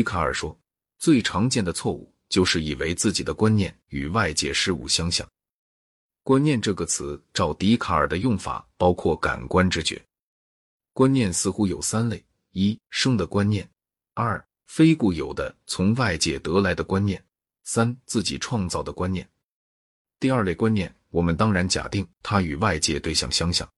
[0.00, 0.58] 笛卡尔说，
[0.98, 5.28] 最常见的错误就是以为自己的观念与外界事物相像。
[6.22, 10.02] 观念这个词，照笛卡尔的用法，包括感官知觉。
[10.94, 13.62] 观念似乎有三类：一、生的观念；
[14.14, 17.20] 二、非固有的从外界得来的观念；
[17.64, 19.28] 三、自己创造的观念。
[20.18, 23.70] 第二类观念，我们当然假定它与外界对象相像，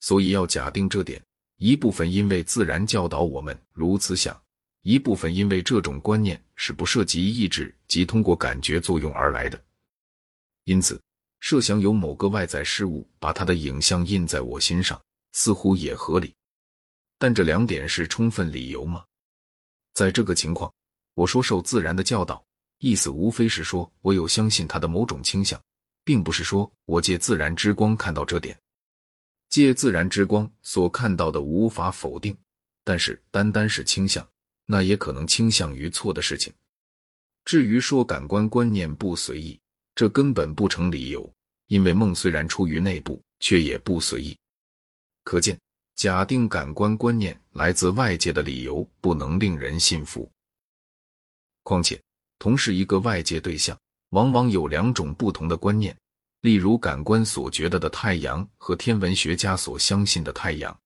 [0.00, 1.18] 所以要假定这点。
[1.56, 4.38] 一部分因为自然教导我们如此想，
[4.82, 9.62] 一部分因为这种观念是不涉及意志及通过感觉作用而来的。
[10.64, 11.00] 因此，
[11.40, 15.00] 设想有某个外在事物把它的影像印在我心上，
[15.32, 16.34] 似乎也合理。
[17.18, 19.04] 但这两点是充分理由吗？
[19.92, 20.72] 在这个情况，
[21.14, 22.42] 我说受自然的教导，
[22.78, 25.60] 意思无非是说我有相信它的某种倾向，
[26.04, 28.58] 并不是说我借自然之光看到这点。
[29.50, 32.34] 借自然之光所看到的无法否定，
[32.84, 34.26] 但是单单是倾向，
[34.70, 36.52] 那也可能倾向于错的事情。
[37.44, 39.58] 至于说感官观念不随意，
[39.96, 41.28] 这根本不成理由，
[41.66, 44.38] 因为梦虽然出于内部，却也不随意。
[45.24, 45.58] 可见，
[45.96, 50.30] 假定感官观念来自外界的理由不能令人信服。
[51.64, 52.00] 况且，
[52.38, 53.76] 同是一个外界对象，
[54.10, 55.96] 往往有两种不同的观念。
[56.42, 60.78] 例如，感官所觉得的太阳和天文学家所相信的太阳，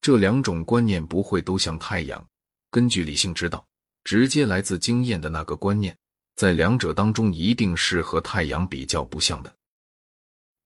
[0.00, 2.24] 这两种观念不会都像太阳。
[2.72, 3.62] 根据理性知道，
[4.02, 5.94] 直接来自经验的那个观念，
[6.36, 9.54] 在两者当中一定是和太阳比较不像的。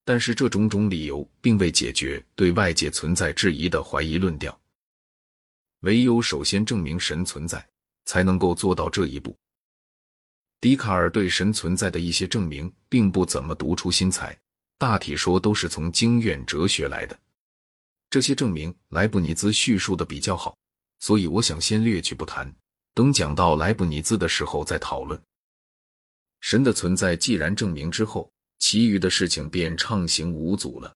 [0.04, 4.56] 但是，这种种理由并未解决对外界存在质疑的怀疑论调。
[5.80, 7.68] 唯有首先证明神存在，
[8.04, 9.36] 才能够做到这一步。
[10.60, 14.38] 笛卡尔对神存在的一些证明，并不怎么独出心裁，
[14.78, 17.18] 大体说都是从经验哲学来的。
[18.08, 20.56] 这些证明莱布尼兹叙述的比较好，
[20.98, 22.54] 所以我想先略去不谈，
[22.94, 25.20] 等讲到莱布尼兹的时候再讨论。
[26.40, 30.94] 神的存在既然证明之后，其余的事情便畅行无阻了。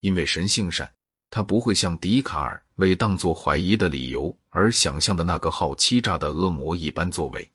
[0.00, 0.90] 因为神性善，
[1.30, 7.50] 他不会像笛卡尔为当作怀疑的理由而想象的那个好欺诈的恶魔一般作为。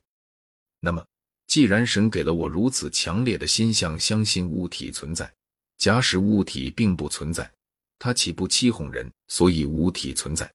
[0.80, 1.06] 那么，
[1.48, 5.31] 既然神给了我如此强烈的心象，相信物体存在，
[5.78, 7.52] 假使物体并不存在，
[8.00, 9.12] 他岂不欺哄人？
[9.28, 10.52] 所以物体存在。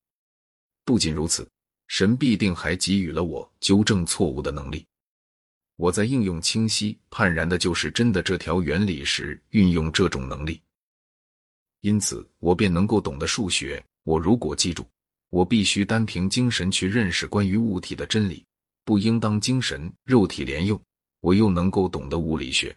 [0.86, 1.46] 不仅如此，
[1.88, 4.86] 神必定还给予了我纠正错误的能力。
[5.74, 10.62] 我在应用清晰、判然的就是真的这条原理时，运用这种能力，
[11.80, 13.84] 因此我便能够懂得数学。
[14.04, 14.86] 我如果记住，
[15.30, 18.44] 我必须单凭精神去认识关于物体的真理。
[18.84, 20.80] 不应当精神肉体连用，
[21.20, 22.74] 我又能够懂得物理学。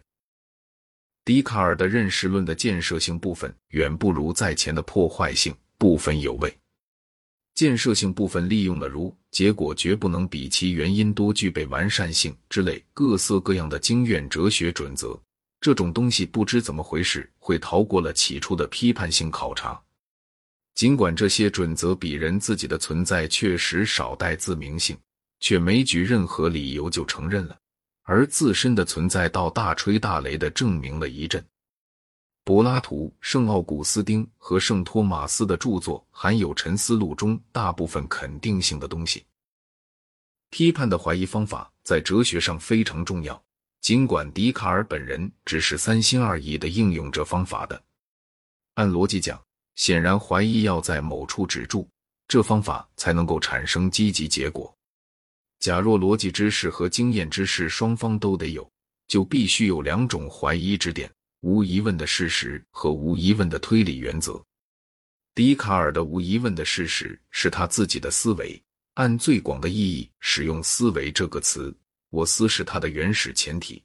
[1.24, 6.52] 笛卡尔的认识论的建设性部分远不如在前的破坏性部分有味。
[7.60, 15.20] 建设性部分利用了如结果绝不能比其原因多具备完善性之类各色各样的经验哲学准则，
[15.60, 19.78] 这种东西不知怎么回事会逃过了起初的批判性考察。
[20.74, 24.96] 尽管这些准则比人自己的存在确实少带自明性。
[25.42, 27.56] 却没举任何理由就承认了，
[28.04, 31.42] 而自身的存在倒大吹大擂的证明了一阵。
[32.44, 39.24] 柏拉图、圣奥古斯丁和圣托马斯的著作含有沉思录中大部分肯定性的东西。
[40.48, 43.40] 批判的怀疑方法在哲学上非常重要，
[43.80, 47.80] 尽管笛卡尔本人只是三心二意的应用这方法的。
[48.74, 49.40] 按逻辑讲，
[49.76, 51.88] 显然怀疑要在某处止住，
[52.26, 54.74] 这方法才能够产生积极结果。
[55.60, 58.68] 假若逻辑知识和经验知识双方都得有，
[59.06, 61.08] 就必须有两种怀疑之点：
[61.40, 64.42] 无疑问的事实和无疑问的推理原则。
[65.34, 68.62] 笛卡尔的无疑问的事实是他自己的思维，
[68.94, 71.74] 按最广的意义使用“思维”这个词，
[72.10, 73.82] 我思是他的原始前提。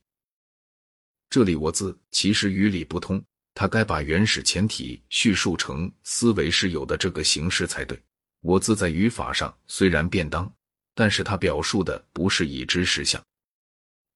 [1.30, 3.24] 这里我字其实语理不通，
[3.54, 8.02] 他该把原始前提叙述成思维是有的这个形式才对。
[8.42, 10.52] 我字在语法上虽然便当。
[10.98, 13.22] 但是他表述的不是已知实相。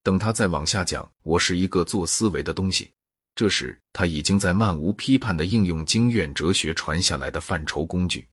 [0.01, 2.89] 等他再往下讲，我是一个做思维的东西，
[3.39, 8.27] 这时他已经在漫无批判的应用经验哲学传下来的范畴工具。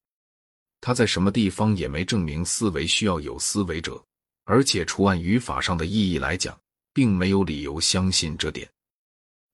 [0.80, 4.04] 他在什么地方也没证明思维需要有思维者，
[4.46, 6.58] 而且除按语法上的意义来讲，
[6.92, 8.68] 并没有理由相信这点。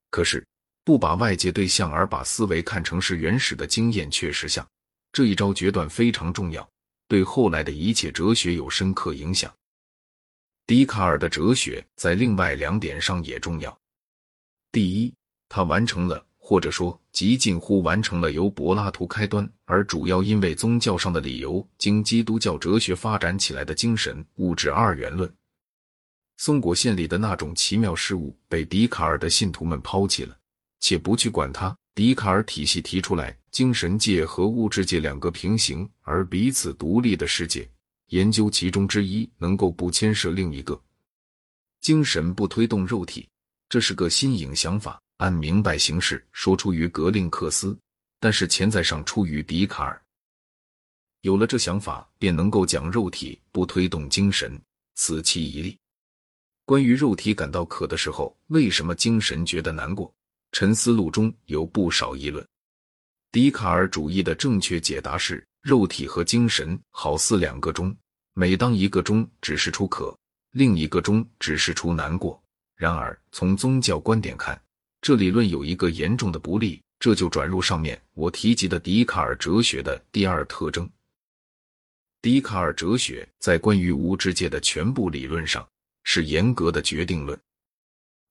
[0.09, 0.43] 可是
[0.85, 4.67] 不把外界对象而把思维看成是原始的经验确实像，
[5.13, 6.67] 这一招决断非常重要。
[7.09, 9.55] 对后来的一切哲学有深刻影响。
[10.67, 13.79] 笛卡尔的哲学在另外两点上也重要。
[14.71, 15.15] 第一，
[15.55, 25.31] 他完成了或者说极近乎完成了由柏拉图开端，而主要因为宗教上的理由，经基督教哲学发展起来的精神物质二元论。
[26.39, 30.35] 松果县里的那种奇妙事物被笛卡尔的信徒们抛弃了，
[30.81, 31.77] 且不去管它。
[31.95, 37.69] 笛卡尔体系提出来，精神界和物质界两个平行而彼此独立的世界，
[38.07, 40.81] 研究其中之一能够不牵涉另一个。
[41.83, 43.29] 精神不推动肉体，
[43.69, 45.02] 这是个新颖想法。
[45.23, 47.79] 按明白形式说出于格林克斯，
[48.19, 50.03] 但是潜在上出于笛卡尔。
[51.21, 54.61] 有了这想法，便能够讲肉体不推动精神，
[54.97, 55.79] 此其一例。
[56.65, 60.13] 关于肉体感到渴的时候，为什么精神觉得难过？
[60.51, 62.45] 沉思录中有不少议论。
[63.31, 67.97] 笛卡尔主义的正确解答是：肉体和精神好似两个钟，
[68.35, 70.13] 每当一个钟指示出渴，
[70.51, 72.43] 另一个钟指示出难过。
[72.75, 74.61] 然而，从宗教观点看，
[75.03, 80.89] 这理论有一个严重的不利，这就转入上面我提及的笛卡尔哲学的第二特征。
[82.21, 85.69] 笛卡尔哲学在关于物质界的全部理论上
[86.05, 87.37] 是严格的决定论，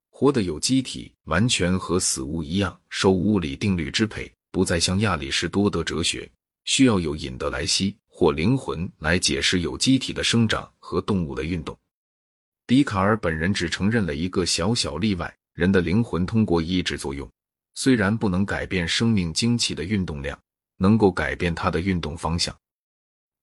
[0.08, 6.26] 活的有机体完全和死物一样受物理定律支配，不再像亚里士多德哲学
[6.64, 11.78] 需要有引得莱西或灵魂来解释有机体的生长和动物的运动。
[12.66, 15.36] 笛卡尔本人只承认了一个小小例外。
[15.54, 17.30] 人的灵魂通过意志作用，
[17.74, 20.38] 虽然不能改变生命精气的运动量，
[20.78, 22.56] 能够改变它的运动方向。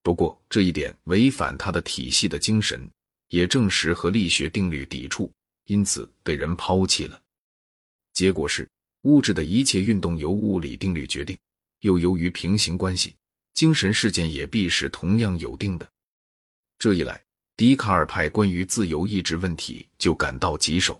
[0.01, 2.89] 不过这一点违反他的体系的精神，
[3.27, 5.31] 也证实和力学定律抵触，
[5.65, 7.21] 因此被人抛弃了。
[8.13, 8.67] 结果是，
[9.03, 11.37] 物质的一切运动由物理定律决定，
[11.81, 13.15] 又由于平行关系，
[13.53, 15.87] 精神事件也必是同样有定的。
[16.79, 17.21] 这一来，
[17.55, 20.99] 笛卡尔派关于自由意志问题就感到棘手。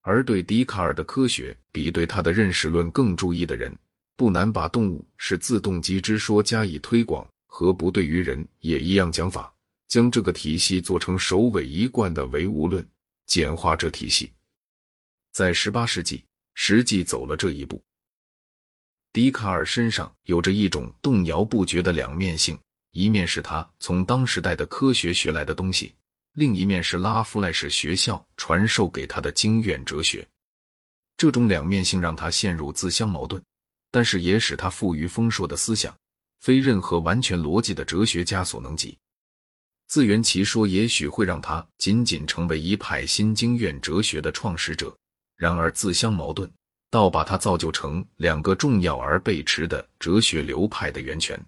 [0.00, 3.76] 而对笛卡尔的科学比对他的认识论更注意的人，
[4.16, 9.52] 不难把动物是自动机之说加以推广，和不对于人也一样讲法，
[9.86, 12.86] 将这个体系做成首尾一贯的唯物论，
[13.26, 14.32] 简化这体系。
[15.32, 16.24] 在十八世纪，
[16.54, 17.82] 实际走了这一步。
[19.12, 22.58] 笛卡尔身上有着一种动摇不决的两面性，
[22.92, 25.94] 一面是他从当时代的科学学来的东西。
[26.34, 30.26] 另一面是拉夫赖士学校传授给他的经验哲学，
[31.16, 33.42] 这种两面性让他陷入自相矛盾，
[33.90, 35.92] 但是也使他富于丰硕的思想，
[36.40, 38.96] 非任何完全逻辑的哲学家所能及。
[39.88, 44.94] 自圆其说也许会让他仅仅成为一派新经验哲学的创始者，
[45.36, 46.48] 然而自相矛盾，
[46.90, 51.42] 倒把他造就成两个重要而背驰的哲学流派的源泉。